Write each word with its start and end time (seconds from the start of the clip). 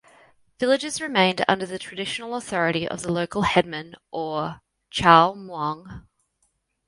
Villages 0.59 0.99
remained 0.99 1.45
under 1.47 1.67
the 1.67 1.77
traditional 1.77 2.33
authority 2.33 2.87
of 2.87 3.03
the 3.03 3.11
local 3.11 3.43
headmen 3.43 3.93
or 4.09 4.61
"chao 4.89 5.35
muang". 5.35 6.07